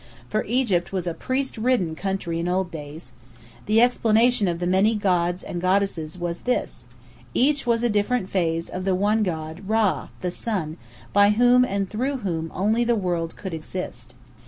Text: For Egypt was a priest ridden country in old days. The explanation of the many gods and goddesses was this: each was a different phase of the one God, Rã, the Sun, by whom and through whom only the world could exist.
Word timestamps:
For 0.29 0.43
Egypt 0.45 0.91
was 0.91 1.05
a 1.05 1.13
priest 1.13 1.59
ridden 1.59 1.93
country 1.95 2.39
in 2.39 2.47
old 2.47 2.71
days. 2.71 3.11
The 3.67 3.79
explanation 3.81 4.47
of 4.47 4.57
the 4.57 4.65
many 4.65 4.95
gods 4.95 5.43
and 5.43 5.61
goddesses 5.61 6.17
was 6.17 6.39
this: 6.41 6.87
each 7.35 7.67
was 7.67 7.83
a 7.83 7.87
different 7.89 8.27
phase 8.27 8.67
of 8.67 8.83
the 8.83 8.95
one 8.95 9.21
God, 9.21 9.67
Rã, 9.67 10.09
the 10.21 10.31
Sun, 10.31 10.77
by 11.13 11.29
whom 11.29 11.63
and 11.63 11.87
through 11.87 12.17
whom 12.25 12.51
only 12.55 12.83
the 12.83 12.95
world 12.95 13.35
could 13.37 13.53
exist. 13.53 14.15